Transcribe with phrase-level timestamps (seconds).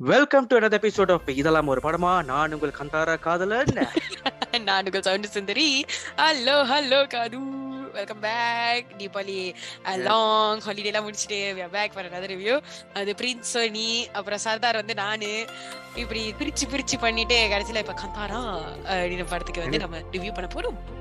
[0.00, 2.24] Welcome to another episode of இதெல்லாம் ஒரு படமா?
[2.24, 3.88] நான் உங்கள் கந்தாரா காதலன்.
[4.64, 5.84] நான் உங்கள் சவுண்ட் சுந்தரி.
[6.16, 7.38] ஹலோ ஹலோ காது.
[7.92, 9.54] Welcome back Deepavali
[9.96, 12.62] long holiday எல்லாம் முடிச்சுட்டு பேக் ஃபார் another ரிவ்யூ
[12.94, 15.46] அது பிரின்ஸ் சோனி அப்புறம் சர்தார் வந்து நானு.
[15.94, 20.95] இப்படி பிரிச்சு பிரிச்சு பண்ணிட்டு கடைசியில இப்ப கந்தாரா அப்படின்னு படத்துக்கு வந்து நம்ம ரிவ்யூ பண்ண போறோம்.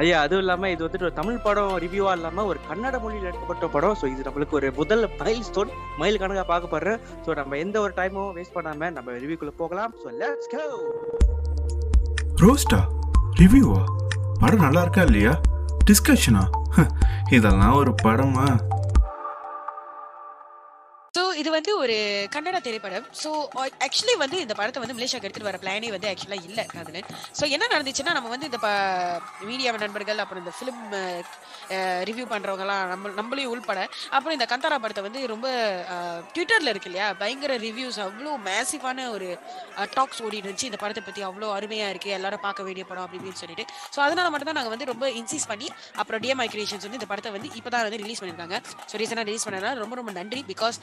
[0.00, 3.96] ஐயா அதுவும் இல்லாம இது வந்துட்டு ஒரு தமிழ் படம் ரிவ்யூவா இல்லாம ஒரு கன்னட மொழியில் எடுக்கப்பட்ட படம்.
[4.00, 8.32] ஸோ இது நம்மளுக்கு ஒரு முதல் மைல் ஸ்டோன் மைல் கணக்காக பார்க்க ஸோ நம்ம எந்த ஒரு டைமும்
[8.38, 9.92] வேஸ்ட் பண்ணாம நம்ம ரிவ்யூக்குள்ள போகலாம்.
[10.02, 10.62] ஸோ லெட்ஸ் கோ
[12.42, 12.80] ரோஸ்டா
[13.40, 13.82] ரிவ்யூவா
[14.40, 15.34] படம் நல்லா இருக்கா இல்லையா?
[15.90, 16.42] டிஸ்கஷனா
[17.36, 18.46] இதெல்லாம் ஒரு படமா?
[21.42, 21.96] இது வந்து ஒரு
[22.34, 23.06] கன்னட திரைப்படம்.
[23.22, 23.30] ஸோ
[23.86, 27.00] ஆக்சுவலி வந்து இந்த படத்தை வந்து மலேசியாக்கு எடுத்துட்டு வர பிளானே வந்து ஆக்சுவலாக இல்லை அதுல
[27.38, 28.60] ஸோ என்ன நடந்துச்சுன்னா நம்ம வந்து இந்த
[29.50, 30.82] மீடியா நண்பர்கள் அப்புறம் இந்த ஃபிலிம்
[32.08, 33.80] ரிவ்யூ பண்றவங்கலாம் நம்ம நம்மளையும் உள்பட
[34.16, 35.46] அப்புறம் இந்த கந்தாரா படத்தை வந்து ரொம்ப
[36.34, 37.06] ட்விட்டர்ல இருக்கு இல்லையா?
[37.20, 39.28] பயங்கர ரிவ்யூஸ் அவ்வளோ மேசிவான ஒரு
[39.96, 40.68] டாக்ஸ் ஓடிட்டு இருந்துச்சு.
[40.70, 43.64] இந்த படத்தை பத்தி அவ்வளோ அருமையா இருக்கு எல்லாரும் பார்க்க வேண்டிய படம் அப்படின்னு சொல்லிட்டு.
[43.94, 45.68] ஸோ அதனால மட்டும் தான் நாங்கள் வந்து ரொம்ப இன்சிஸ் பண்ணி
[46.02, 48.58] அப்புறம் டிஎம்ஐ கிரியேஷன்ஸ் வந்து இந்த படத்தை வந்து இப்போதான் வந்து ரிலீஸ் பண்ணியிருக்காங்க.
[48.90, 50.42] ஸோ ரீசெண்டாக ரிலீஸ் பண்ணனால ரொம்ப ரொம்ப நன்றி.
[50.52, 50.78] பிகாஸ்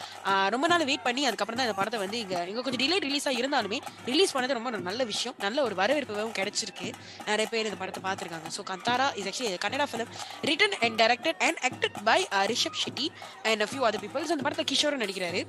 [0.55, 3.79] ரொம்ப நாள் வெயிட் பண்ணி அதுக்கப்புறம் தான் இந்த படத்தை வந்து இங்க இங்க கொஞ்சம் டிலே ரிலீஸா இருந்தாலுமே
[4.11, 5.35] ரிலீஸ் பண்ணது ரொம்ப நல்ல விஷயம்.
[5.45, 6.87] நல்ல ஒரு வரவேற்பும் கிடைச்சிருக்கு.
[7.29, 8.49] நிறைய பேர் இந்த படத்தை பார்த்துருக்காங்க.
[8.57, 10.11] So Kantara is actually Kannada film
[10.49, 12.19] written and directed and acted by
[12.53, 13.07] Rishab Shetty
[13.51, 15.43] and few other peoples அந்த படத்தை கிஷோரும் நடிக்கிறாரு.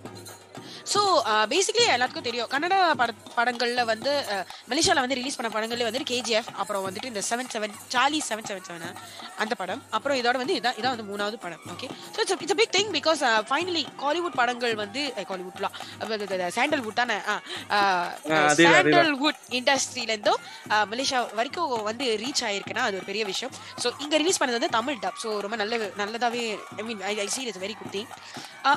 [0.92, 1.00] ஸோ
[1.52, 2.48] பேசிக்கலி எல்லாத்துக்கும் தெரியும்.
[2.54, 4.12] கன்னடா பட படங்கள்ல வந்து
[4.70, 8.66] மலேசியாவில் வந்து ரிலீஸ் பண்ண படங்கள்ல வந்து கேஜிஎஃப் அப்புறம் வந்துட்டு இந்த seven seven Charlie seven seven
[8.68, 8.86] seven
[9.42, 9.82] அந்த படம்.
[9.98, 13.22] அப்புறம் இதோட வந்து இதான் இதான் வந்து மூணாவது படம் okay so it's it's big thing because
[13.50, 15.76] finally Kollywood படங்கள் வந்து காலிவுட்லாம்
[16.58, 17.16] சாண்டல்வுட் தானே?
[18.62, 20.40] சாண்டல்வுட் இண்டஸ்ட்ரியிலேருந்தும்
[20.92, 23.52] மலேசியா வரைக்கும் வந்து ரீச் ஆயிருக்குன்னா அது ஒரு பெரிய விஷயம்.
[23.82, 26.42] ஸோ இங்கே ரிலீஸ் பண்ணது வந்து தமிழ் டப் ஸோ ரொம்ப நல்ல நல்லதாகவே
[26.80, 28.10] I mean I see it's very good thing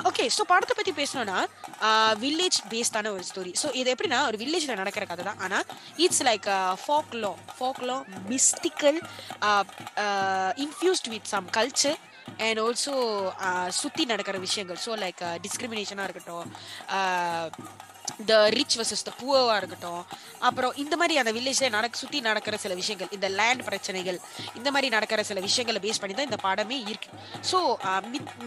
[0.08, 1.38] okay so படத்தை பற்றி பேசணும்னா
[2.22, 5.40] வில்லேஜ் பேஸ்டான ஒரு ஸ்டோரி ஸோ இது எப்படின்னா ஒரு வில்லேஜில் நடக்கிற கதை தான்.
[5.46, 5.64] ஆனால்
[6.04, 6.48] it's like
[7.22, 7.30] folklore
[7.90, 7.96] folklore
[8.32, 8.98] mystical
[10.64, 11.98] infused with some culture
[12.46, 12.94] and also
[13.80, 14.80] சுற்றி நடக்கிற விஷயங்கள்.
[14.86, 16.48] ஸோ லைக் டிஸ்கிரிமினேஷனாக இருக்கட்டும்
[18.30, 20.02] த ரிச் வர்சஸ் த புவராக இருக்கட்டும்.
[20.48, 24.18] அப்புறம் இந்த மாதிரி அந்த வில்லேஜில் நடக்க சுற்றி நடக்கிற சில விஷயங்கள் இந்த லேண்ட் பிரச்சனைகள்
[24.58, 27.10] இந்த மாதிரி நடக்கிற சில விஷயங்களை பேஸ் பண்ணி தான் இந்த பாடமே இருக்கு.
[27.50, 27.60] ஸோ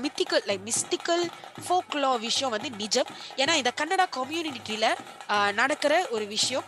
[0.05, 1.23] மித்திக்கல் லைக் மிஸ்டிக்கல்
[1.65, 3.09] ஃபோக்லா விஷயம் வந்து நிஜம்.
[3.41, 4.89] ஏன்னா இந்த கன்னடா கம்யூனிட்டியில்
[5.61, 6.65] நடக்கிற ஒரு விஷயம்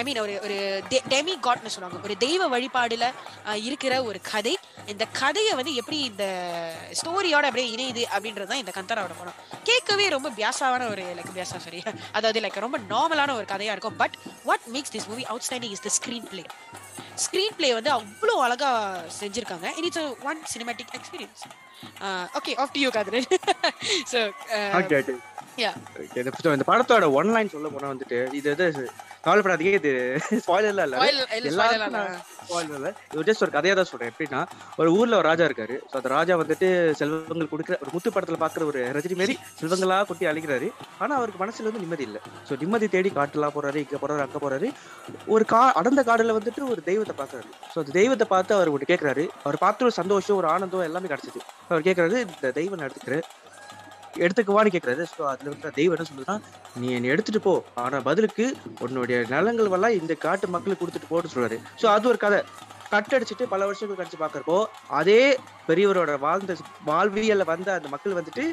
[0.00, 0.56] ஐ மீன் ஒரு ஒரு
[1.12, 1.98] டெமி காட்னு சொல்லுவாங்க.
[2.06, 3.06] ஒரு தெய்வ வழிபாடுல
[3.68, 4.54] இருக்கிற ஒரு கதை.
[4.92, 6.24] இந்த கதையை வந்து எப்படி இந்த
[6.98, 9.38] ஸ்டோரியோட அப்படியே இணையுது அப்படின்றது தான் இந்த கந்தராவோட படம்
[9.68, 11.80] கேட்கவே ரொம்ப பியாசாவான ஒரு லைக் பியாசா சரி
[12.16, 13.98] அதாவது லைக் ரொம்ப நார்மலான ஒரு கதையா இருக்கும்.
[14.02, 14.16] But
[14.48, 15.92] what makes this movie outstanding is the
[16.32, 16.44] screenplay
[17.58, 18.70] screenplay வந்து அவ்வளோ அழகா
[19.20, 19.66] செஞ்சிருக்காங்க.
[19.78, 21.44] It it's one cinematic experience
[22.40, 23.30] okay off to you காதரன்
[24.12, 24.20] so
[26.52, 28.66] இந்த படத்தோட ஒன் லைன் சொல்ல போனா வந்துட்டு இது எது?
[29.26, 29.92] கவலைப்படாதீங்க இது
[30.44, 30.96] ஸ்பாயிலர்ல இல்ல.
[31.50, 31.94] எல்லாரும்
[33.12, 34.10] இது ஜஸ்ட் ஒரு கதையா தான் சொல்றேன்.
[34.12, 34.40] எப்படின்னா
[34.80, 35.76] ஒரு ஊர்ல ஒரு ராஜா இருக்காரு.
[35.90, 36.68] ஸோ அந்த ராஜா வந்துட்டு
[37.00, 40.68] செல்வங்கள் கொடுக்குற ஒரு முத்து படத்துல பாக்குற ஒரு ரஜினி மாரி செல்வங்களா கொட்டி அழிக்கிறாரு.
[41.02, 42.20] ஆனா அவருக்கு மனசுல வந்து நிம்மதி இல்லை.
[42.48, 44.68] ஸோ நிம்மதி தேடி காட்டுலாம் போறாரு இங்க போறாரு அங்க போறாரு.
[45.36, 47.48] ஒரு கா அடர்ந்த காடுல வந்துட்டு ஒரு தெய்வத்தை பாக்குறாரு.
[47.72, 51.42] ஸோ அந்த தெய்வத்தை பார்த்து அவர் ஒன்று கேட்கிறாரு அவர் பார்த்து ஒரு சந்தோஷம் ஒரு ஆனந்தம் எல்லாமே கிடைச்சது.
[51.70, 53.26] அவர் கேட்கறாரு இந்த தெய்வம் நான் எடுத்துக்கிறேன்
[54.24, 56.36] எடுத்துக்குவான்னு கேட்கறது ஸோ அதில் இருக்கிற தெய்வம் என்ன சொல்லுதுன்னா
[56.80, 57.54] நீ என்னை எடுத்துட்டு போ.
[57.84, 58.46] ஆனால் பதிலுக்கு
[58.84, 61.58] உன்னுடைய நலங்கள் எல்லாம் இந்த காட்டு மக்களுக்கு கொடுத்துட்டு போட்டு சொல்றாரு.
[61.82, 62.40] ஸோ அது ஒரு கதை.
[62.90, 64.56] கட்டடிச்சிட்டு பல வருஷங்கள் கழிச்சு பார்க்குறப்போ
[64.98, 65.22] அதே
[65.68, 66.52] பெரியவரோட வாழ்ந்த
[66.88, 68.44] வாழ்வியல்ல வந்த அந்த மக்கள் வந்துட்டு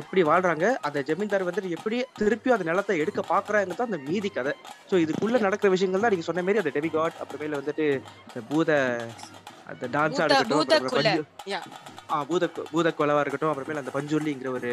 [0.00, 4.54] எப்படி வாழ்றாங்க அந்த ஜமீன்தார் வந்துட்டு எப்படி திருப்பியும் அந்த நிலத்தை எடுக்க பாக்குறாங்க தான் அந்த மீதி கதை.
[4.90, 7.86] ஸோ இதுக்குள்ள நடக்கிற விஷயங்கள் தான் நீங்க சொன்ன மாதிரி அந்த டெபிகாட் அப்புறமேல வந்துட்டு
[8.28, 8.70] இந்த பூத
[9.70, 11.28] அந்த டான்ஸா இருக்கட்டும்
[12.30, 14.70] பூத பூத கொலவா இருக்கட்டும் அப்புறமேல அந்த பஞ்சுர்லிங்கிற ஒரு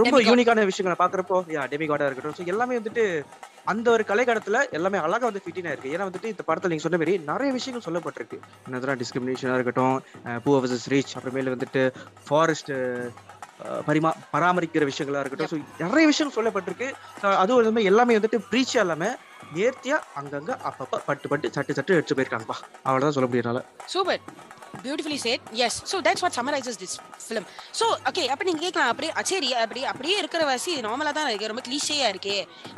[0.00, 2.36] ரொம்ப யூனிக்கான விஷயங்களை பாக்குறப்போ யா டெமிகாடா இருக்கட்டும்.
[2.38, 3.04] ஸோ எல்லாமே வந்துட்டு
[3.72, 5.92] அந்த ஒரு கலைக்காலத்துல எல்லாமே அழகா வந்து ஃபிட்டினா இருக்கு.
[5.94, 8.38] ஏன்னா வந்துட்டு இந்த படத்துல நீங்க சொன்ன மாதிரி நிறைய விஷயங்கள் சொல்லப்பட்டிருக்கு.
[8.66, 9.96] என்னதான் டிஸ்கிரிமினேஷனா இருக்கட்டும்
[10.44, 11.82] பூ வர்சஸ் ரீச் அப்புறமேல வந்துட்டு
[12.28, 12.72] ஃபாரஸ்ட்
[13.86, 15.50] பரிமா பராமரிக்கிற விஷயங்களா இருக்கட்டும்.
[15.52, 16.88] ஸோ நிறைய விஷயம் சொல்லப்பட்டிருக்கு.
[17.42, 19.10] அதுவும் இல்லாம எல்லாமே வந்துட்டு ப்ரீச்சா இல்லாம
[19.56, 22.56] நேர்த்தியா அங்கங்க அப்பப்ப பட்டு பட்டு சட்டு சட்டு எடுத்து போயிருக்காங்கப்பா.
[22.82, 24.22] அவ்வளவுதான் சொல்ல முடியறனால super.
[24.84, 27.46] Beautifully said yes so that's what summarises this film
[27.78, 28.90] so okay அப்போ நீங்கள் கேட்கலாம்.
[28.92, 31.50] அப்படியே சரி அப்படி அப்படியே இருக்கிற வாசி நார்மலாக தான் இருக்கு.
[31.52, 32.36] ரொம்ப கிளீஷேயாக இருக்கே.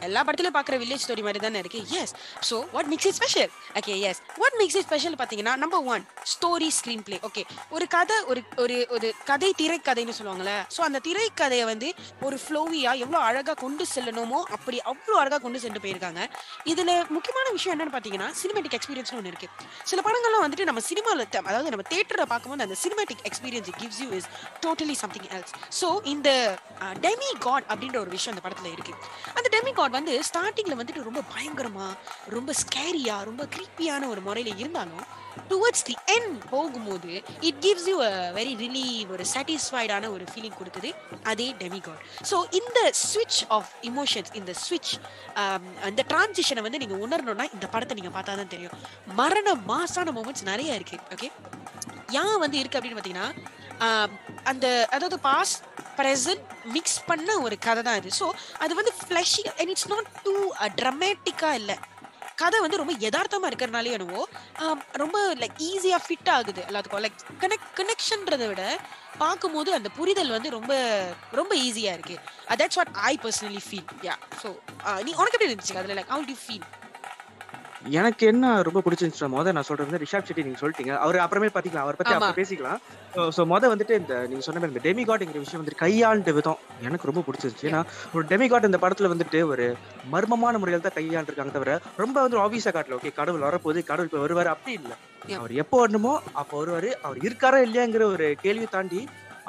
[0.08, 1.80] எல்லா படத்துலையும் பார்க்குற வில்லேஜ் ஸ்டோரி மாதிரி தானே இருக்கு.
[2.00, 2.14] Yes
[2.50, 3.50] so what makes it special
[3.80, 6.04] okay yes what makes it special பார்த்தீங்கன்னா number one
[6.34, 6.70] story
[7.08, 7.44] screenplay okay
[7.76, 11.90] ஒரு கதை ஒரு ஒரு ஒரு கதை திரைக்கதைன்னு சொல்லுவாங்களே ஸோ அந்த திரைக்கதையை வந்து
[12.28, 16.20] ஒரு ஃப்ளோவியாக எவ்வளோ அழகாக கொண்டு செல்லணுமோ அப்படி அவ்வளோ அழகாக கொண்டு சென்று போயிருக்காங்க.
[16.72, 19.48] இதில் முக்கியமான விஷயம் என்னன்னு பார்த்தீங்கன்னா சினிமேட்டிக் எக்ஸ்பீரியன்ஸ்னு ஒன்று இருக்கு.
[19.90, 24.08] சில படங்கள்லாம் வந்துட்டு நம்ம சினிமாவில் அதாவது நம்ம நம்ம தியேட்டரை பார்க்கும்போது அந்த cinematic experience gives you
[24.16, 24.26] is
[24.64, 26.28] totally something else so இந்த
[27.00, 28.92] டெமி காட் அப்படின்ற ஒரு விஷயம் அந்த படத்தில் இருக்கு.
[29.38, 31.92] அந்த டெமி காட் வந்து ஸ்டார்டிங்கில் வந்துட்டு ரொம்ப பயங்கரமாக
[32.28, 35.06] ரொம்ப ஸ்கேரியா ரொம்ப கிரீப்பியான ஒரு முறையில் இருந்தாலும்
[35.50, 37.10] டுவர்ட்ஸ் தி என் போகும்போது
[37.48, 40.90] it gives you a very relieve ஒரு சாட்டிஸ்ஃபைடான ஒரு ஃபீலிங் கொடுக்குது
[41.24, 44.92] அதே டெமிகாட் ஸோ இந்த ஸ்விட்ச் ஆஃப் இமோஷன்ஸ் இந்த ஸ்விட்ச்
[45.88, 48.76] அந்த டிரான்சிஷனை வந்து நீங்கள் உணரணும்னா இந்த படத்தை நீங்கள் பார்த்தா தான் தெரியும்.
[49.14, 51.30] மரண மாசான மூமெண்ட்ஸ் நிறைய இருக்கு ஓகே
[52.22, 53.28] ஏன் வந்து இருக்கு அப்படின்னு பார்த்தீங்கன்னா
[54.50, 55.54] அந்த அதாவது பாஸ்
[55.98, 58.10] ப்ரெசன்ட் மிக்ஸ் பண்ண ஒரு கதை தான் இது.
[58.20, 58.26] ஸோ
[58.64, 60.34] அது வந்து ஃப்ளஷி அண்ட் இட்ஸ் நாட் டூ
[60.80, 61.76] ட்ரமேட்டிக்காக இல்லை.
[62.42, 64.22] கதை வந்து ரொம்ப யதார்த்தமா இருக்கிறனாலே என்னவோ
[65.02, 67.02] ரொம்ப லைக் ஈஸியா ஃபிட் ஆகுது எல்லாத்துக்கும்.
[67.06, 68.62] லைக் கனெக்ட் கனெக்ஷன்றதை விட
[69.22, 70.72] பார்க்கும்போது அந்த புரிதல் வந்து ரொம்ப
[71.40, 72.16] ரொம்ப ஈஸியா இருக்கு.
[72.60, 74.48] That's what I personally feel yeah so
[75.06, 76.66] நீ உனக்கு எப்படி இருந்துச்சு அதில் லைக் ஹவு டு ஃபீல்
[77.98, 80.92] எனக்கு என்ன ரொம்ப பிடிச்சிருந்துச்சு முதல்ல நான் சொல்றது ரிஷாப் செட்டி நீங்க சொல்லிட்டீங்க.
[81.04, 82.14] அவர் அப்புறமே பாத்தீங்களா அவரை பத்தி.
[82.16, 82.80] அப்புறம் பேசிக்கலாம்.
[83.36, 87.22] ஸோ முத வந்துட்டு இந்த நீங்க சொன்ன மாதிரி இந்த டெமிகாட்ங்கிற விஷயம் வந்து கையாண்ட விதம் எனக்கு ரொம்ப
[87.28, 87.68] பிடிச்சிருந்துச்சு.
[87.70, 87.80] ஏன்னா
[88.14, 89.66] ஒரு டெமிகாட் இந்த படத்துல வந்துட்டு ஒரு
[90.14, 92.98] மர்மமான முறையில் தான் கையாண்டிருக்காங்க தவிர ரொம்ப வந்து ஆபீஸா காட்டல.
[93.00, 94.92] ஓகே கடவுள் வரப்போகுது கடவுள் இப்போ வருவாரு அப்படி இல்ல.
[95.40, 96.12] அவர் எப்போ வரணுமோ
[96.42, 96.90] அப்போ வருவாரு.
[97.06, 99.00] அவர் இருக்காரா இல்லையாங்கிற ஒரு கேள்வி தாண்டி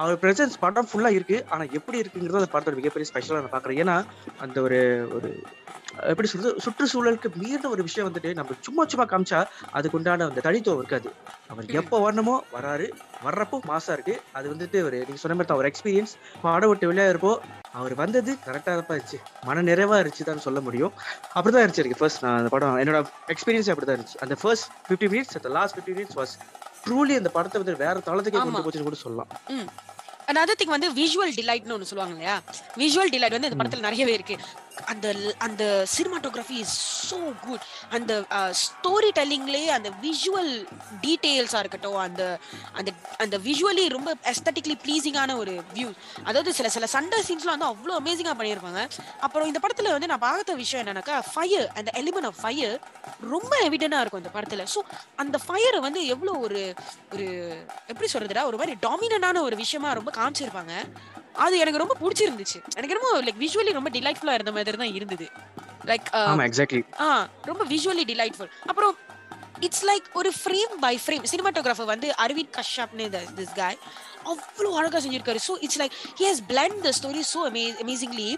[0.01, 1.37] அவர் பிரசன்ஸ் படம் ஃபுல்லா இருக்கு.
[1.53, 3.95] ஆனா எப்படி இருக்குங்கிறது அந்த படத்தோட மிகப்பெரிய ஸ்பெஷலா நான் பாக்குறேன் ஏன்னா
[4.43, 4.79] அந்த ஒரு
[5.17, 5.29] ஒரு
[6.11, 9.39] எப்படி சொல்றது சுற்றுச்சூழலுக்கு மீறின ஒரு விஷயம் வந்துட்டு நம்ம சும்மா சும்மா காமிச்சா
[9.77, 11.09] அதுக்கு உண்டான அந்த தனித்துவம் இருக்காது.
[11.51, 11.65] அவர்.
[11.79, 12.85] எப்போ வரணுமோ வராரு.
[13.25, 14.15] வர்றப்போ மாசா இருக்கு.
[14.37, 16.13] அது வந்துட்டு ஒரு நீங்க சொன்ன மாதிரி தான் ஒரு எக்ஸ்பீரியன்ஸ்
[16.45, 17.33] படம் விட்டு வெளியே இருப்போ
[17.79, 19.19] அவர் வந்தது கரெக்டா தான் இருந்துச்சு.
[19.49, 20.93] மன நிறைவா இருந்துச்சு தான் சொல்ல முடியும்.
[21.35, 23.01] அப்படிதான் இருந்துச்சு எனக்கு ஃபர்ஸ்ட் நான் அந்த படம் என்னோட
[23.35, 24.19] எக்ஸ்பீரியன்ஸ் அப்படிதான் இருந்துச்சு.
[24.25, 26.35] அந்த ஃபர்ஸ்ட் ஃபிஃப்டி மினிட்ஸ் அந்த last fifty minutes was
[26.85, 28.39] truly அந்த படத்தை வந்து வேற தளத்துக்கே.
[28.43, 29.31] கொண்டு போச்சுன்னு கூட சொல்லலாம்.
[30.31, 32.35] அதாவது திங் வந்து விஷுவல் டிலைட்னு ஒன்று சொல்லுவாங்க இல்லையா?
[32.77, 34.35] விஷுவல் டிலைட் வந்து இந்த படத்துல நிறையவே இருக்கு.
[34.91, 35.07] அந்த
[35.45, 35.63] அந்த
[35.95, 36.75] சினிமாட்டோகிராஃபி இஸ்
[37.09, 37.65] ஸோ குட்
[37.97, 38.11] அந்த
[38.63, 40.51] ஸ்டோரி டெல்லிங்லேயே அந்த விஷுவல்
[41.05, 42.23] டீட்டெயில்ஸாக இருக்கட்டும் அந்த
[42.79, 42.91] அந்த
[43.23, 45.89] அந்த விஷுவலி ரொம்ப எஸ்தட்டிக்லி ப்ளீஸிங்கான ஒரு வியூ
[46.29, 48.81] அதாவது சில சில சண்டை சீன்ஸ்லாம் வந்து அவ்வளோ அமேசிங்காக பண்ணியிருப்பாங்க.
[49.27, 52.75] அப்புறம் இந்த படத்தில் வந்து நான் பார்த்த விஷயம் என்னன்னாக்கா ஃபயர் அந்த எலிமெண்ட் ஆஃப் ஃபயர்
[53.33, 54.65] ரொம்ப எவிடனாக இருக்கும் இந்த படத்தில்.
[54.75, 54.79] ஸோ
[55.23, 56.61] அந்த ஃபயரை வந்து எவ்வளோ ஒரு
[57.13, 57.27] ஒரு
[57.91, 60.75] எப்படி சொல்கிறதுடா ஒரு மாதிரி டாமினண்டான ஒரு விஷயமா ரொம்ப காமிச்சிருப்பாங்க.
[61.35, 62.59] அது எனக்கு ரொம்ப பிடிச்சிருந்துச்சு.
[62.75, 65.27] எனக்கு ரொம்ப லைக் விஷுவலி ரொம்ப டிலைட்ஃபுல்லா இருந்த மாதிரி தான் இருந்தது.
[65.85, 68.97] லைக் ஆமா எக்ஸாக்ட்லி ஆ ரொம்ப விஷுவலி டிலைட்ஃபுல் அப்புறம்
[69.59, 73.77] இட்ஸ் லைக் ஒரு ஃப்ரேம் பை ஃப்ரேம் சினிமாட்டோகிராஃபர் வந்து அரவிந்த் கஷ்யப்னு திஸ் காய்
[74.31, 75.39] அவ்வளோ அழகா செஞ்சிருக்காரு.
[75.47, 78.29] So it's like he has blend the story so ama amazingly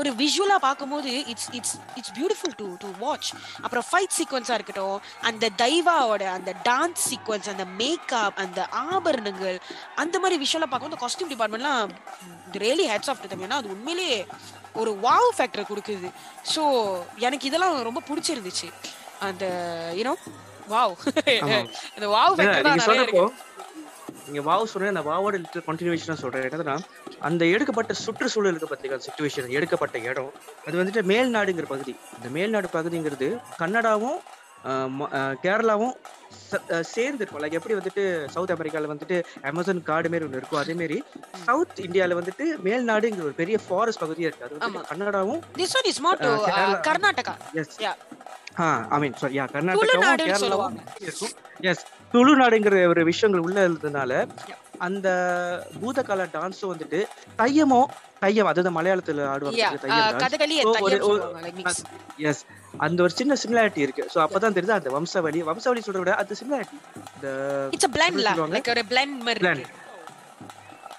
[0.00, 3.30] ஒரு விஷுவலா பார்க்கும்போது it's it's it's beautiful to to watch
[3.64, 4.98] அப்புறம் ஃபைட் சீக்வன்ஸா இருக்கட்டும்
[5.30, 8.60] அந்த தைவாவோட அந்த டான்ஸ் சீக்வன்ஸ் அந்த மேக்கப் அந்த
[8.94, 9.58] ஆபரணங்கள்
[10.04, 11.92] அந்த மாதிரி விஷுவலா பார்க்கும்போது காஸ்டியூம் டிபார்ட்மெண்ட்லாம்
[12.64, 14.18] ரியலி ஹெட்ஸ் ஆஃப் தம் ஏன்னா அது உண்மையிலேயே
[14.80, 16.08] ஒரு வாவ் ஃபேக்டர் கொடுக்குது.
[16.52, 16.62] ஸோ
[17.26, 18.68] எனக்கு இதெல்லாம் ரொம்ப பிடிச்சிருந்துச்சு.
[19.28, 19.44] அந்த
[19.98, 20.12] யூனோ
[20.72, 20.92] வாவ்.
[21.96, 23.04] அந்த வாவ் ஃபேக்டர் தான் நிறைய
[24.30, 26.48] இருக்கு நீங்க வாவ் சொன்ன அந்த வாவோட லிட்டர் கண்டினியூஷனா சொல்றேன்.
[26.48, 26.76] என்னதுன்னா
[27.28, 30.32] அந்த எடுக்கப்பட்ட சுற்றுச்சூழலுக்கு பார்த்தீங்கன்னா சுச்சுவேஷன் எடுக்கப்பட்ட இடம்.
[30.66, 31.94] அது வந்துட்டு மேல்நாடுங்கிற பகுதி.
[32.16, 33.28] இந்த மேல்நாடு பகுதிங்கிறது
[33.58, 34.20] கன்னடாவும்
[35.44, 35.94] கேரளாவும்
[36.94, 38.02] சேர்ந்து இருக்கும் லைக் எப்படி வந்துட்டு
[38.34, 39.16] சவுத் அமெரிக்கால வந்துட்டு
[39.50, 40.98] அமேசான் காடு மாரி ஒன்று இருக்கும் அதே மாதிரி
[41.46, 44.44] சவுத் இந்தியால வந்துட்டு மேல்நாடுங்கிற ஒரு பெரிய ஃபாரஸ்ட் பகுதியா இருக்கு.
[44.46, 44.58] அது.
[44.58, 45.42] வந்துட்டு கன்னடாவும்
[46.88, 47.34] Karnataka.
[47.62, 47.78] Yes
[48.94, 50.78] I mean sorry ya கர்நாடகாவும் கேரளாவும்
[51.70, 54.12] எஸ் துளுநாடுங்கிற ஒரு விஷயங்கள் உள்ள இருந்ததுனால
[54.78, 55.08] அந்த
[55.80, 57.00] பூதகால டான்ஸும் வந்துட்டு
[57.38, 57.80] தையமோ
[58.20, 59.64] தையம் அதுதான் மலையாளத்துல ஆடுவாங்க
[62.30, 62.42] எஸ்
[62.78, 64.02] அந்த ஒரு சின்ன சிமிலாரிட்டி இருக்கு.
[64.14, 64.78] சோ அப்பதான் தெரியுது?
[64.78, 66.78] அந்த வம்சாவளி வம்சாவளி சொல்றத விட அது சிமிலாரிட்டி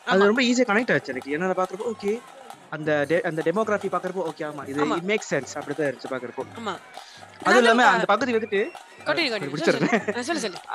[0.07, 0.27] அது.
[0.29, 1.31] ரொம்ப ஈஸியா கனெக்ட் ஆச்சு எனக்கு.
[1.31, 2.13] என்ன பாக்குறப்போ ஓகே
[2.71, 2.89] அந்த
[3.23, 4.63] அந்த டெமோகிராஃபி பாக்குறப்போ ஓகே ஆமா.
[4.67, 4.85] இது.
[4.97, 6.43] இட் மேக் சென்ஸ் அப்படிதான் இருந்துச்சு பாக்குறப்போ.
[6.59, 6.73] ஆமா.
[7.43, 8.59] அதுவும் இல்லாம அந்த பகுதி வந்துட்டு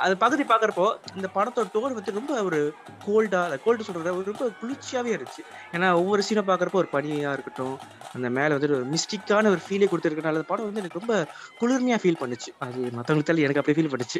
[0.03, 0.85] அந்த பகுதி பாக்குறப்போ
[1.15, 2.59] இந்த படத்தோட டோன் வந்து ரொம்ப ஒரு
[3.05, 5.43] கோல்டா கோல்டு சொல்றத ஒரு ரொம்ப குளிர்ச்சியாவே இருந்துச்சு.
[5.73, 7.75] ஏன்னா ஒவ்வொரு சீனை பாக்குறப்போ ஒரு பனியா இருக்கட்டும்
[8.13, 11.15] அந்த மேல வந்துட்டு ஒரு மிஸ்டிக்கான ஒரு ஃபீலே கொடுத்துருக்கனால அந்த படம் வந்து எனக்கு ரொம்ப
[11.61, 12.49] குளிர்மையா ஃபீல் பண்ணுச்சு.
[12.59, 14.19] அது மத்தவங்களுக்கு தெரியல எனக்கு அப்படியே ஃபீல் பண்ணுச்சு.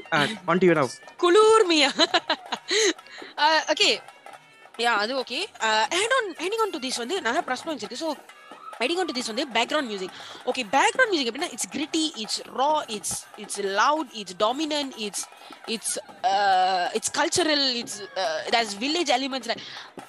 [1.23, 1.91] குளூர்மியா?
[3.73, 3.89] ஓகே
[4.79, 5.39] யா அது okay
[5.93, 8.09] head on heading on to this வந்து நிறைய plus points so
[8.81, 10.13] heading on to this வந்து background music
[10.51, 15.25] okay background music எப்படின்னா it's gritty it's raw it's it's loud it's dominant it's
[15.75, 15.95] it's
[16.97, 17.99] it's cultural it's
[18.55, 19.51] that's village elements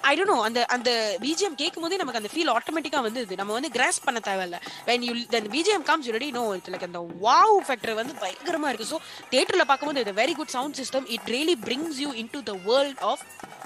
[0.09, 0.89] I don't know அந்த அந்த
[1.25, 3.33] BGM கேட்கும் போதே நமக்கு அந்த feel ஆட்டோமேட்டிக்காக வந்துது.
[3.41, 4.57] நம்ம வந்து கிராஸ் பண்ண தேவையில்ல.
[4.89, 8.91] When you then BGM comes ready no it's like அந்த வாவ் ஃபேக்டர் வந்து பயங்கரமாக இருக்குது
[8.93, 8.99] ஸோ
[9.33, 13.23] தேட்டரில் பார்க்கும்போது it very good sound system it really brings you into the world of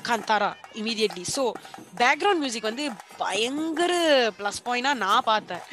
[0.07, 0.49] Kantara
[0.81, 1.43] immediately so
[2.01, 2.85] background music வந்து
[3.23, 3.91] பயங்கர
[4.39, 5.63] ப்ளஸ் பாயிண்டாக தான் நான் பார்த்தேன்.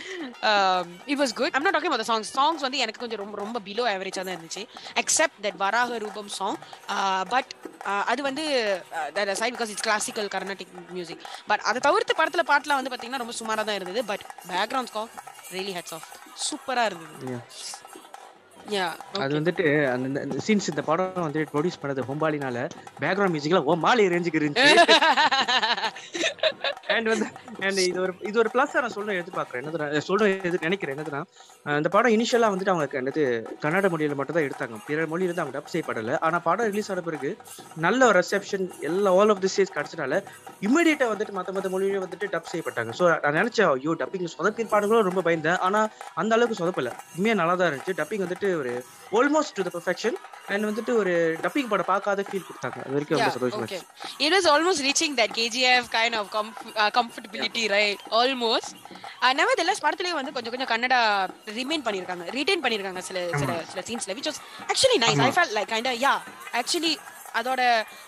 [1.13, 3.85] It was good I'm not talking about songs songs வந்து எனக்கு கொஞ்சம் ரொம்ப ரொம்ப பிலோ
[3.95, 4.63] ஆவரேஜா தான் இருந்துச்சு.
[5.03, 6.59] எக்ஸப்ட் தட் வராக ரூபம் சாங்
[7.35, 7.51] பட்
[8.13, 8.45] அது வந்து
[9.41, 13.65] side because it's classical Carnatic music but அதை தவிர்த்து படத்துல பாட்டுலாம் வந்து பாத்தீங்கன்னா ரொம்ப சுமாரா
[13.69, 14.03] தான் இருந்தது.
[14.13, 15.13] But background score
[15.57, 16.09] really hats off
[16.49, 17.39] சூப்பரா இருந்தது.
[19.23, 22.57] அது வந்துட்டு அந்த சீன்ஸ் இந்த படம் வந்து ப்ரொடியூஸ் பண்ணது ஹொம்பாலினால
[23.03, 24.75] பேக்ரவுண்ட் மியூசிக்ல ஓ மாலி ரேஞ்சுக்கு இருந்துச்சு.
[26.95, 27.27] அண்ட் வந்து
[27.67, 31.21] அண்ட் இது ஒரு இது ஒரு பிளஸ் நான் சொல்ல எதிர்பார்க்கறேன் என்னது சொல்ல எது நினைக்கிறேன் என்னதுன்னா
[31.81, 33.23] இந்த படம் இனிஷியலா வந்துட்டு அவங்க என்னது
[33.65, 34.79] கன்னட மொழியில மட்டும் தான் எடுத்தாங்க.
[34.89, 37.31] பிற மொழியில இருந்து அவங்க டப் செய்யப்படல ஆனா படம் ரிலீஸ் ஆன பிறகு
[37.87, 40.23] நல்ல ஒரு ரெசெப்ஷன் எல்லா ஆல் ஆஃப் தி ஸ்டேஜ் கிடைச்சனால
[40.69, 42.93] இமீடியட்டா வந்துட்டு மத்த மத்த மொழியில வந்துட்டு டப் செய்யப்பட்டாங்க.
[43.01, 44.73] ஸோ நான் நினைச்சேன் ஐயோ டப்பிங் சொதப்பின்
[45.11, 45.61] ரொம்ப பயந்தேன்.
[45.69, 45.83] ஆனா
[46.23, 46.93] அந்த அளவுக்கு சொதப்பல.
[47.17, 47.97] உண்மையா நல்லா தான் இருந்துச்சு.
[48.01, 48.73] டப்பிங் வந்துட்டு ஒரு
[49.13, 51.13] almost to the perfection and வந்துட்டு ஒரு
[51.43, 53.67] டப்பிங் படம் பார்க்காத ஃபீல் கொடுத்தாங்க அது வரைக்கும் ரொம்ப சந்தோஷமா.
[54.19, 58.01] It was almost reaching that KGF kind of comf- uh, comfortability, right?
[58.13, 58.71] Almost.
[59.23, 61.01] Uh, nevertheless, படத்துலயே வந்து கொஞ்சம் கொஞ்சம் கன்னடா
[61.55, 64.39] ரிமைன் பண்ணிருக்காங்க ரிட்டைன் பண்ணிருக்காங்க சில சில சில சீன்ஸ்ல was
[64.69, 66.19] actually nice i felt like kind of yeah
[66.53, 66.93] actually
[67.39, 67.63] அதோட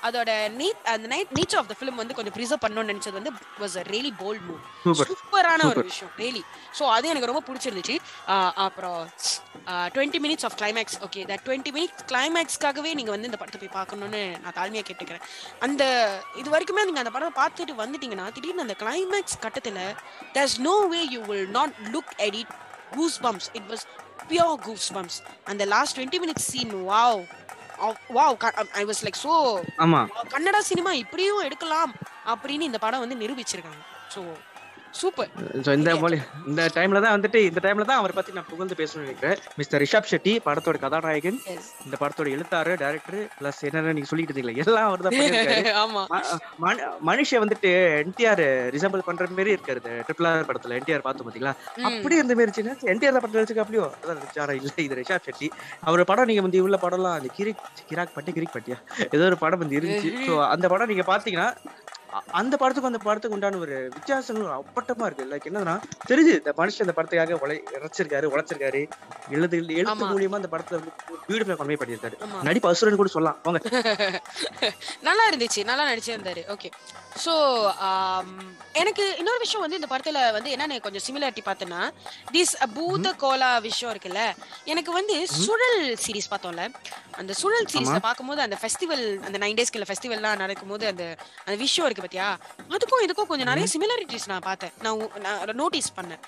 [0.08, 3.76] அதோட நீட் அந்த night nature of the film வந்து கொஞ்சம் ப்ரிசர்வ் பண்ணணும்னு நினைச்சது வந்து was
[3.80, 4.60] a really bold move.
[5.10, 6.42] சூப்பரான ஒரு விஷயம் ரியலி
[6.78, 7.96] ஸோ அது எனக்கு ரொம்ப பிடிச்சிருந்துச்சு.
[8.66, 9.00] அப்புறம்
[9.96, 14.22] twenty minutes of climax okay that twenty minutes கிளைமேக்ஸ்க்காகவே நீங்க வந்து இந்த படத்தை போய் பார்க்கணும்னு
[14.44, 15.24] நான் தாழ்மையா கேட்டுக்கிறேன்.
[15.66, 15.82] அந்த
[16.42, 19.80] இது வரைக்குமே நீங்க அந்த படத்தை பார்த்துட்டு வந்துட்டீங்கன்னா திடீர்னு அந்த கிளைமேக்ஸ் கட்டத்துல
[20.36, 22.50] there's no way you will not look at it
[22.96, 23.46] goosebumps.
[23.58, 23.82] It was
[24.30, 25.14] pure goosebumps.
[25.48, 27.12] and the last 20 minutes scene wow.
[28.36, 29.32] Ka- i was like so
[29.78, 30.00] ஆமா.
[30.30, 31.92] கன்னடா சினிமா இப்படியும் எடுக்கலாம்
[32.26, 33.82] அப்படின்னு இந்த படம் வந்து நிரூபிச்சிருக்காங்க.
[34.14, 34.20] ஸோ
[35.00, 35.28] சூப்பர்
[35.64, 36.16] ஸோ இந்த மொழி
[36.50, 39.38] இந்த டைம்ல தான் வந்துட்டு இந்த டைம்ல தான் அவரை பத்தி நான் புகழ்ந்து பேசணும்னு நினைக்கிறேன்.
[39.60, 41.38] மிஸ்டர் ரிஷப் ஷெட்டி படத்தோட கதாநாயகன்
[41.86, 45.18] இந்த படத்தோட எழுத்தாரு டைரக்டர் பிளஸ் என்னென்ன நீங்க சொல்லிட்டு இருந்தீங்களா எல்லாம் அவர் தான்
[47.08, 47.70] மனுஷன் வந்துட்டு
[48.02, 48.42] என்டிஆர்
[48.74, 51.54] ரிசம்பிள் பண்ற மாதிரி இருக்காரு ட்ரிபிள் ஆர் படத்துல என்டிஆர் பார்த்தோம் பாத்தீங்களா.
[51.88, 53.86] அப்படி இருந்த மாதிரி இருந்துச்சு என்டிஆர் தான் படம் நடிச்சுக்க அப்படியோ?
[54.02, 55.48] அதான் இல்ல இது ரிஷப் ஷெட்டி.
[55.88, 58.78] அவர் படம் நீங்க வந்து இவ்வளவு படம்லாம் அந்த கிரிக் கிராக் பட்டி கிரிக் பட்டியா?
[59.14, 60.10] ஏதோ ஒரு படம் வந்து இருந்துச்சு.
[60.28, 61.48] ஸோ அந்த படம் நீங்க பாத்தீங்கன்னா
[62.40, 65.28] அந்த படத்துக்கு அந்த படத்துக்கு உண்டான ஒரு வித்தியாசங்கள் அப்பட்டமா இருக்கு.
[65.32, 65.76] லைக் என்னதுன்னா
[66.10, 68.82] தெரியுது இந்த மனுஷன் இந்த படத்துக்காக உழை இறைச்சிருக்காரு உழைச்சிருக்காரு.
[69.36, 70.10] எழுது எழுத்து.
[70.12, 70.92] மூலியமா அந்த படத்துல வந்து
[71.28, 72.16] பியூட்டிஃபுல்லா கன்வே பண்ணியிருக்காரு.
[72.48, 73.38] நடிப்பு அசுரன் கூட சொல்லலாம்.
[73.44, 73.60] அவங்க
[75.08, 76.42] நல்லா இருந்துச்சு நல்லா நடிச்சிருந்தாரு.
[76.56, 76.70] ஓகே
[77.22, 77.32] ஸோ
[78.80, 81.80] எனக்கு இன்னொரு விஷயம் வந்து இந்த படத்துல வந்து என்னன்னு கொஞ்சம் சிமிலாரிட்டி பார்த்தேன்னா
[82.36, 84.22] திஸ் பூத கோலா விஷயம் இருக்குல்ல
[84.72, 86.64] எனக்கு வந்து சுழல் சீரிஸ் பார்த்தோம்ல.
[87.20, 91.04] அந்த சுழல் சீரிஸ்ல பார்க்கும்போது அந்த ஃபெஸ்டிவல் அந்த நைன் டேஸ்க்குள்ள ஃபெஸ்டிவல்லாம் நடக்கும்போது அந்த
[91.44, 92.28] அந்த விஷயம் இருக்கு பாத்தியா?
[92.74, 94.74] அதுக்கும் இதுக்கும் கொஞ்சம் நிறைய சிமிலாரிட்டிஸ் நான் பார்த்தேன்.
[94.84, 96.22] நான் நோட்டீஸ் பண்ணேன்.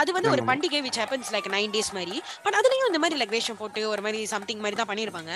[0.00, 2.16] அது வந்து ஒரு பண்டிகை which happens like nine days மாதிரி.
[2.44, 5.32] பட் அதுலயும் இந்த மாதிரி லைக் வேஷம் போட்டு ஒரு மாதிரி சம்திங் மாதிரி தான் பண்ணியிருப்பாங்க.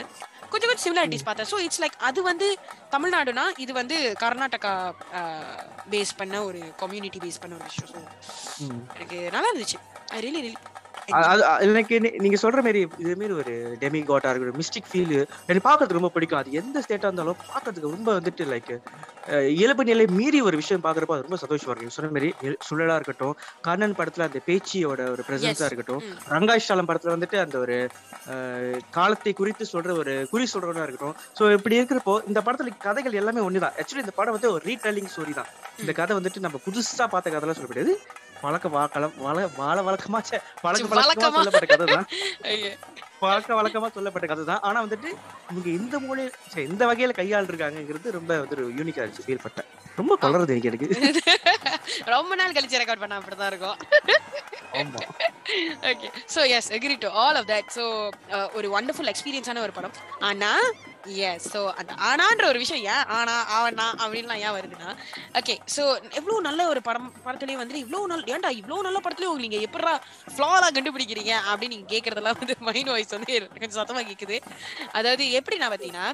[0.53, 1.49] கொஞ்சம் கொஞ்சம் சிமிலாரிட்டிஸ் பார்த்தேன்.
[1.53, 2.47] ஸோ இட்ஸ் லைக் அது வந்து
[2.95, 4.73] தமிழ்நாடுனா இது வந்து கர்நாடகா
[5.95, 8.09] பேஸ் பண்ண ஒரு கம்யூனிட்டி பேஸ் பண்ண ஒரு விஷயம்.
[8.97, 9.81] எனக்கு நல்லா இருந்துச்சு.
[10.17, 10.61] ஐ ரியலி ரியலி
[11.67, 16.13] எனக்கு நீங்க சொல்ற மாதிரி இது மாதிரி ஒரு டெமி காட்டா இருக்கட்டும் மிஸ்டிக் ஃபீல் எனக்கு பார்க்கறதுக்கு ரொம்ப
[16.15, 16.41] பிடிக்கும்.
[16.41, 18.73] அது எந்த ஸ்டேட்டா இருந்தாலும் பார்க்கறதுக்கு ரொம்ப வந்துட்டு லைக்
[19.55, 21.85] இயல்பு நிலை மீறி ஒரு விஷயம் பாக்குறப்ப அது ரொம்ப சந்தோஷமா இருக்கும்.
[21.85, 22.31] நீங்க சொன்ன மாதிரி
[22.69, 25.67] சுழலா இருக்கட்டும் கர்ணன் படத்துல அந்த பேச்சியோட ஒரு பிரசன்ஸா.
[25.67, 26.17] இருக்கட்டும் ம்.
[26.33, 27.77] ரங்காஷ்டாலம் படத்துல வந்துட்டு அந்த ஒரு
[28.33, 31.17] அஹ், காலத்தை குறித்து சொல்ற ஒரு குறி சொல்றவனா இருக்கட்டும்.
[31.39, 33.77] சோ இப்படி இருக்கிறப்போ இந்த படத்துல கதைகள் எல்லாமே ஒண்ணுதான்.
[33.79, 35.51] ஆக்சுவலி இந்த படம் வந்து ஒரு ரீடெல்லிங் ஸ்டோரி தான்.
[35.79, 37.95] இந்த கதை வந்துட்டு நம்ம புதுசா பார்த்த கதைலாம் சொல்ல முடியாது.
[38.43, 40.19] வழக்க வாக்கலாம் வள வாழ வழக்கமா
[40.67, 41.31] வழக்க வழக்கமா.
[41.37, 42.07] சொல்லப்பட்ட கதை தான்
[43.25, 45.09] வழக்க வழக்கமா சொல்லப்பட்ட கதை தான் ஆனா வந்துட்டு
[45.51, 45.97] இவங்க இந்த
[46.45, 49.69] ச்சே, இந்த வகையில கையாளுருக்காங்கிறது ரொம்ப வந்து ஒரு யூனிக்கா இருந்துச்சு ஃபீல் பட்டேன்
[49.99, 50.89] ரொம்ப கலருது எனக்கு எனக்கு.
[52.15, 53.79] ரொம்ப நாள் கழிச்சு ரெக்கார்ட் பண்ண அப்படிதான் இருக்கும்.
[55.91, 57.85] Okay so yes agree to all of that so
[58.59, 59.95] ஒரு வண்டர்ஃபுல் எக்ஸ்பீரியன்ஸான ஒரு படம்.
[60.31, 60.51] ஆனா
[61.07, 64.91] எஸ் ஸோ அந்த ஆனான்ற ஒரு விஷயம் ஏன் ஆனா ஆவனா அப்படின்லாம் ஏன் வருதுன்னா
[65.41, 65.83] ஓகே ஸோ
[66.19, 69.93] எவ்வளோ நல்ல ஒரு படம் படத்துலேயே வந்து இவ்வளோ நல்ல ஏன்டா இவ்வளோ நல்ல படத்துலயும் நீங்க எப்படா
[70.35, 74.39] ஃப்ளாலாம் கண்டுபிடிக்கிறீங்க அப்படின்னு நீங்க கேட்கறதெல்லாம் வந்து மைண்ட் வாய்ஸ் வந்து கொஞ்சம் சத்தமா கேக்குது.
[74.93, 76.07] அதாவது எப்படி நான் பார்த்தீங்கன்னா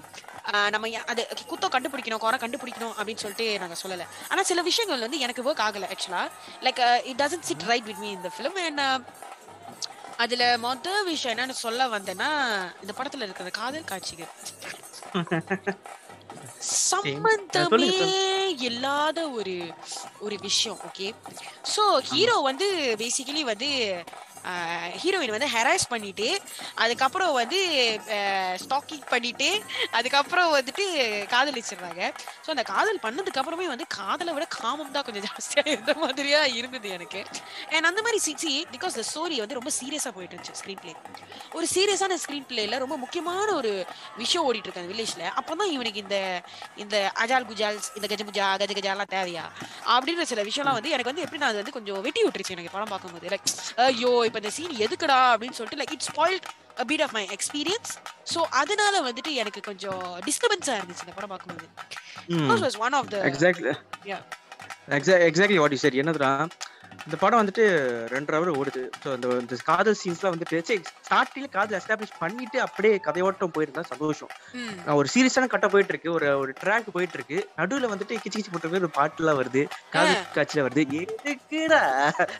[0.71, 4.07] நம்ம அது குத்தம் கண்டுபிடிக்கணும் குறை கண்டுபிடிக்கணும் அப்படின்னு சொல்லிட்டு நாங்க சொல்லல.
[4.31, 6.25] ஆனா சில விஷயங்கள் வந்து எனக்கு ஒர்க் ஆகல actually
[6.67, 8.83] like it doesn't sit right with me இந்த ஃபிலிம் அண்ட்
[10.19, 12.31] அதுல மொத விஷயம் என்னன்னு சொல்ல வந்தேன்னா
[12.83, 14.31] இந்த படத்துல இருக்கிற காதல் காட்சிகள்.
[16.87, 17.91] சம்பந்தமே
[18.61, 19.55] இல்லாத ஒரு
[20.21, 21.09] ஒரு விஷயம் ஓகே
[21.75, 22.67] சோ ஹீரோ வந்து
[22.99, 23.71] பேசிக்கலி வந்து
[25.03, 26.29] ஹீரோயின் வந்து ஹெராஸ் பண்ணிட்டு
[26.85, 27.59] அதுக்கப்புறம் வந்து
[28.65, 29.49] ஸ்டாக்கிங் பண்ணிட்டு
[29.99, 30.85] அதுக்கப்புறம் வந்துட்டு
[31.35, 32.03] காதலிச்சிடுறாங்க.
[32.45, 36.91] ஸோ அந்த காதல் பண்ணதுக்கு அப்புறமே வந்து காதலை விட காமம் தான் கொஞ்சம் ஜாஸ்தியாக இருந்த மாதிரியா இருந்தது
[36.97, 37.23] எனக்கு.
[37.75, 40.95] அண்ட் அந்த மாதிரி சிசி பிகாஸ் த ஸ்டோரி வந்து ரொம்ப சீரியஸாக போயிட்டு இருந்துச்சு ஸ்க்ரீன் பிளே
[41.59, 43.73] ஒரு சீரியஸான ஸ்க்ரீன் பிளேல ரொம்ப முக்கியமான ஒரு
[44.23, 46.19] விஷயம் ஓடிட்டு இருக்கு அந்த வில்லேஜ்ல அப்பதான் இவனுக்கு இந்த
[46.85, 49.45] இந்த அஜால் குஜால்ஸ் இந்த கஜமுஜா கஜ கஜாலாம் தேவையா?
[49.95, 52.93] அப்படின்ற சில விஷயம்லாம் வந்து எனக்கு வந்து எப்படி நான் அது வந்து கொஞ்சம் வெட்டி விட்டுருச்சு எனக்கு படம்
[52.95, 53.27] பார்க்கும்போது.
[53.35, 53.47] லைக்
[53.87, 57.91] ஐயோ இப்போ இந்த சீன் எதுக்குடா அப்படின்னு சொல்லிட்டு like it's spoiled a bit of my experience.
[58.33, 61.67] So அதனால வந்துட்டு எனக்கு கொஞ்சம் டிஸ்டர்பன்ஸாக இருந்துச்சு இந்த படம் பார்க்கும்போது.
[62.79, 63.73] one of the exactly
[64.05, 64.21] Yeah.
[65.29, 66.31] Exactly what you சரி என்னதுடா?
[67.07, 67.65] இந்த படம் வந்துட்டு
[68.13, 68.83] ரெண்டரை ஹவர் ஓடுது.
[69.03, 74.33] ஸோ அந்த இந்த காதல் சீன்ஸ்லாம் வந்துட்டு சரி ஸ்டார்டிங்ல காதல் எஸ்டாப்ளிஷ் பண்ணிட்டு அப்படியே கதையோட்டம் போயிருந்தா சந்தோஷம்.
[74.87, 78.53] நான் ஒரு சீரியஸான கட்ட போயிட்டு இருக்கு ஒரு ஒரு ட்ராக் போயிட்டு இருக்கு நடுவுல வந்துட்டு கிச்சு கிச்சு
[78.55, 79.63] போட்ட ஒரு பாட்டுலாம் வருது.
[79.95, 80.85] காதல் காட்சியில வருது.
[81.03, 81.83] எதுக்குடா?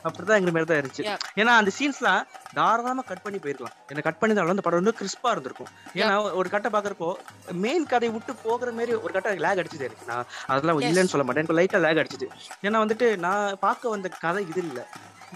[0.07, 1.05] அப்படிதான் மாதிரி தான் இருந்துச்சு.
[1.41, 2.21] ஏன்னா அந்த சீன்ஸ்லாம்
[2.53, 3.75] தாராளமா கட் பண்ணி போயிருக்கலாம்.
[3.87, 5.67] ஏன்னா கட் பண்ணிருந்தாலும் அந்த படம் வந்து கிறிஸ்பா இருந்திருக்கும்.
[5.93, 7.13] ஏன்னா ஒரு கட்டை பாக்குறப்போ
[7.51, 10.05] மெயின் கதை விட்டு போகிற மாதிரி ஒரு கட்டை லேக் அடிச்சது எனக்கு.
[10.07, 10.81] நான் அதெல்லாம்.
[10.81, 11.45] இல்லைன்னு சொல்ல மாட்டேன்.
[11.45, 12.29] எனக்கு லைட்டா லேக் அடிச்சது.
[12.61, 14.87] ஏன்னா வந்துட்டு நான் பார்க்க வந்த கதை இது இல்ல.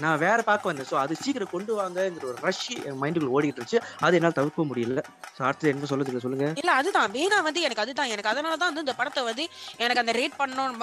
[0.04, 0.88] நான் வேற பார்க்க வந்தேன்.
[0.90, 3.80] ஸோ அது சீக்கிரம் கொண்டு வாங்கங்கிற ஒரு ரஷ் என் மைண்டுக்குள்ள ஓடிட்டு இருந்துச்சு.
[4.06, 5.02] அது என்னால் தவிர்க்க முடியல.
[5.36, 6.48] ஸோ அடுத்து என்ன சொல்லுது சொல்லுங்க.
[6.62, 7.10] இல்ல அதுதான்.
[7.16, 8.12] மெயினா வந்து எனக்கு அதுதான்.
[8.14, 9.46] எனக்கு அதனால தான் வந்து இந்த படத்தை வந்து
[9.84, 10.78] எனக்கு அந்த ரேட் பண்ணணும்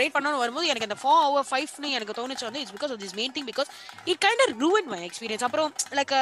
[0.00, 3.16] ரேட் பண்ணணும் வரும்போது எனக்கு அந்த ஃபோர் ஹவர் ஃபைவ்னு எனக்கு தோணுச்சு வந்து it's because of this
[3.20, 3.70] main thing because
[4.12, 6.14] it kind of ruin my experience அப்புறம் லைக்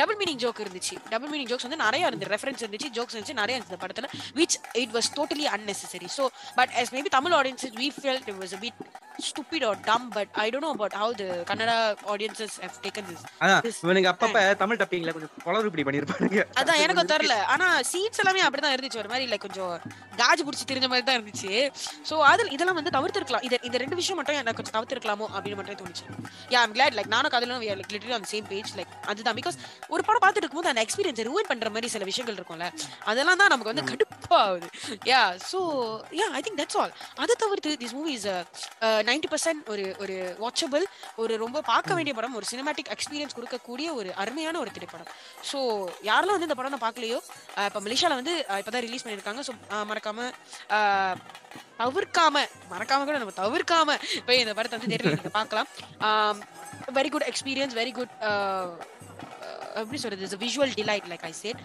[0.00, 0.96] டபுள் மீனிங் ஜோக் இருந்துச்சு.
[1.14, 4.08] டபுள் மீனிங் ஜோக்ஸ் வந்து நிறைய இருந்து ரெஃபரன்ஸ் இருந்துச்சு ஜோக்ஸ் இருந்துச்சு நிறைய இருந்துச்சு இந்த படத்துல
[4.40, 6.26] which it was totally unnecessary so
[6.60, 8.60] but yes maybe Tamil audience we feel it was a
[9.28, 11.76] stupid or dumb but i don't know about how the kannada
[12.12, 13.22] audiences have taken this.
[13.84, 16.42] இவனுங்க அப்பப்ப தமிழ் டப்பிங்ல கொஞ்சம் குளறு இப்படி பண்ணிருப்பானுங்க.
[16.60, 17.36] அதான் எனக்கும் தெரியல.
[17.54, 19.00] ஆனா seeds எல்லாமே அப்படிதான் இருந்துச்சு.
[19.02, 19.74] ஒரு மாதிரி லைக் கொஞ்சம்
[20.20, 21.52] காஜ் புடிச்சு தெரிஞ்ச மாதிரி தான் இருந்துச்சு.
[22.10, 23.44] சோ அதுல இதெல்லாம் வந்து தவிர்த்திருக்கலாம்.
[23.48, 26.06] இது இந்த ரெண்டு விஷயம் மட்டும் எனக்கு கொஞ்சம் தவிர்த்திருக்கலாமோ அப்படின்னு மட்டும் தோணுச்சு.
[26.54, 29.58] யா ஐம் கிளாட் லைக் நானும் கதையிலும் like literally on same page like அதுதான் பிகாஸ்
[29.94, 32.68] ஒரு படம் பார்த்துட்டு இருக்கும்போது அந்த எக்ஸ்பீரியன்ஸ் ரூவன் பண்ற மாதிரி சில விஷயங்கள் இருக்கும்ல.
[33.12, 34.07] அதெல்லாம் தான் நமக்கு வந்து கடுப்பா
[34.40, 34.68] ஆகுது
[35.12, 35.60] yeah so
[36.20, 38.26] yeah I think that's all அதை தவிர்த்து this movie is
[39.10, 40.84] ninety percent ஒரு ஒரு வாட்சபிள்
[41.22, 45.10] ஒரு ரொம்ப பார்க்க வேண்டிய படம் ஒரு சினிமாட்டிக் எக்ஸ்பீரியன்ஸ் கொடுக்கக்கூடிய ஒரு அருமையான ஒரு திரைப்படம்.
[45.50, 45.58] ஸோ
[46.10, 47.20] யாரெல்லாம் வந்து இந்த படம் நான் பார்க்கலையோ
[47.68, 49.54] இப்ப மலேசியால வந்து இப்பதான் ரிலீஸ் பண்ணிருக்காங்க ஸோ
[49.92, 50.28] மறக்காம
[51.80, 52.36] தவிர்க்காம
[52.72, 53.96] மறக்காம கூட நம்ம தவிர்க்காம
[54.28, 55.68] போய் இந்த படத்தை வந்து தேட்டரில் நீங்க பார்க்கலாம்.
[56.98, 58.14] Very good experience very good
[59.80, 61.60] எப்படி சொல்றது visual delight like I said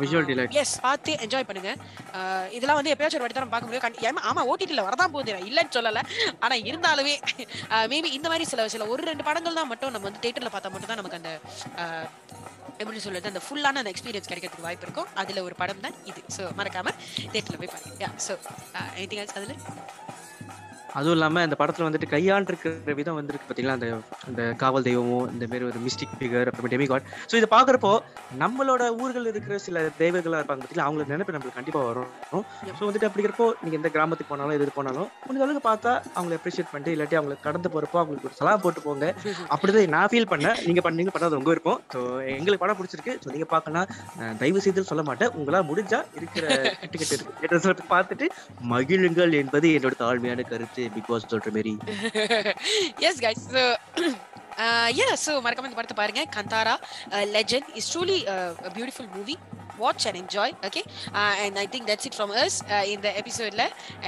[0.00, 1.70] visual delight yes பார்த்து என்ஜாய் பண்ணுங்க.
[2.18, 6.02] அஹ் இதெல்லாம் வந்து எப்பயாச்சும் ஒரு வாட்டி தான் பார்க்க முடியும் ஆமா ஓடிடில வரதான் போகுது இல்லைன்னு சொல்லல.
[6.40, 7.14] ஆனா இருந்தாலுமே
[7.92, 10.92] மேபி இந்த மாதிரி சில சில ஒரு ரெண்டு படங்கள் தான் மட்டும் நம்ம வந்து தியேட்டர்ல பார்த்தா மட்டும்
[10.92, 11.32] தான் நமக்கு அந்த
[11.82, 12.08] அஹ்,
[12.78, 15.08] எப்படி சொல்றது அந்த ஃபுல்லான அந்த எக்ஸ்பீரியன்ஸ் கிடைக்கிறதுக்கு வாய்ப்பு இருக்கும்.
[15.16, 16.20] அதுல ஒரு படம் தான் இது.
[16.36, 17.94] ஸோ மறக்காம தியேட்டர்ல போய் பாருங்க.
[18.04, 18.34] யா ஸோ
[18.98, 19.56] எனிதிங் எல்ஸ் அதுல?
[20.98, 22.66] அதுவும் இல்லாம இந்த படத்துல வந்துட்டு கையாண்டிருக்கிற
[22.98, 23.76] விதம் வந்துருக்கு பாத்தீங்களா?
[23.78, 23.88] அந்த
[24.28, 27.92] அந்த காவல் தெய்வமும் இந்த மாதிரி ஒரு மிஸ்டிக் ஃபிகர் அப்புறம் டெமிகாட் ஸோ இதை பாக்குறப்போ
[28.42, 30.86] நம்மளோட ஊர்கள் இருக்கிற சில தெய்வங்களா இருப்பாங்க பாத்தீங்களா?
[30.88, 32.08] அவங்களுக்கு நினைப்பு நம்மளுக்கு கண்டிப்பா வரும்.
[32.78, 36.94] ஸோ வந்துட்டு அப்படிங்கிறப்போ நீங்க எந்த கிராமத்துக்கு போனாலும் எது போனாலும் முடிஞ்ச அளவுக்கு பார்த்தா அவங்களை அப்ரிஷியேட் பண்ணிட்டு
[36.96, 39.06] இல்லாட்டி அவங்களுக்கு கடந்து போறப்போ அவங்களுக்கு ஒரு சலாம் போட்டு போங்க.
[39.52, 40.56] அப்படிதான் நான் ஃபீல் பண்ணேன்.
[40.68, 41.80] நீங்க பண்ணீங்க பண்ணாத உங்க விருப்பம்.
[41.94, 42.00] ஸோ
[42.36, 43.14] எங்களுக்கு படம் பிடிச்சிருக்கு.
[43.24, 43.86] ஸோ நீங்க பார்க்கணும்
[44.22, 45.32] அஹ் தயவு செய்து சொல்ல மாட்டேன்.
[45.40, 46.46] உங்களா முடிஞ்சா இருக்கிற
[46.92, 48.28] டிக்கெட் இருக்கு பார்த்துட்டு
[48.74, 50.84] மகிழுங்கள் என்பது என்னோட தாழ்மையான கருத்து.
[50.96, 51.72] பிக் பாஸ் சொல்ற மாதிரி
[53.08, 53.62] yes guys so
[55.00, 56.22] yeah so மறக்காம இந்த படத்தை பாருங்க.
[56.36, 56.74] Kantara
[57.36, 58.18] legend is truly
[58.76, 59.36] beautiful movie
[59.82, 60.82] watch and enjoy okay
[61.44, 62.56] and I think that's it from us
[62.94, 63.64] இந்த எபிசோட்ல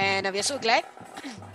[0.06, 0.88] and we are so glad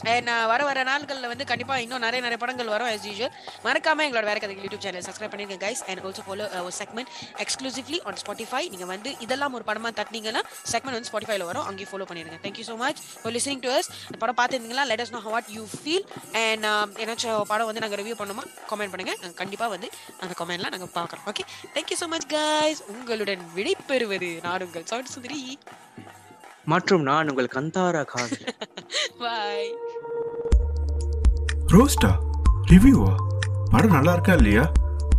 [0.06, 3.32] நான் uh, வர வர நாட்களில் வந்து கண்டிப்பாக இன்னும் நிறைய நிறைய படங்கள் வரும் எஸ் யூஷுவல்
[3.66, 7.10] மறக்காம எங்களோட வேற கதைகள் யூடியூப் சேனல் சப்ஸ்கிரைப் பண்ணிருங்க guys and also follow our segment
[7.44, 10.42] exclusively on Spotify நீங்கள் வந்து இதெல்லாம் ஒரு படமா தட்டினீங்கன்னா
[10.74, 11.66] செக்மெண்ட் வந்து ஸ்பாட்டிஃபைல வரும்.
[11.70, 12.40] அங்கேயும் ஃபாலோ பண்ணிருங்க.
[12.46, 14.86] Thank you so much for listening to us இந்த படம் பார்த்துருந்தீங்களா?
[14.92, 16.06] Let us know what you feel
[16.44, 16.68] and
[17.06, 18.46] ஏதாச்சும் படம் வந்து நாங்கள் ரிவ்யூ பண்ணுமா?
[18.74, 19.16] கமெண்ட் பண்ணுங்க.
[19.24, 19.90] நாங்கள் கண்டிப்பாக வந்து
[20.24, 21.26] அந்த கமெண்ட்லாம் நாங்கள் பார்க்குறோம்.
[21.34, 21.46] Okay
[21.78, 25.42] thank you so much guys உங்களுடன் விடைபெறுவது நான் உங்கள் சவுண்ட் சுந்தரி.
[26.66, 28.46] மற்றும் நான் உங்கள் கந்தாரா காதல்.
[29.20, 29.68] பாய்
[31.74, 32.12] ரோஸ்டா
[32.72, 33.14] ரிவ்யூவா?
[33.72, 34.66] படம் நல்லா இருக்கா இல்லையா?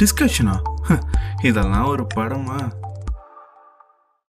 [0.03, 0.57] டிஸ்கஷனா
[1.43, 2.59] இதெல்லாம் ஒரு படமா?